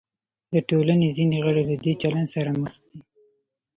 د 0.53 0.55
ټولنې 0.69 1.07
ځینې 1.17 1.37
غړي 1.45 1.63
له 1.69 1.75
دې 1.83 1.93
چلند 2.01 2.27
سره 2.35 2.51
مخ 2.61 2.73
دي. 2.85 2.97